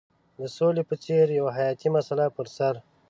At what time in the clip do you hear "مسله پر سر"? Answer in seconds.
1.95-2.73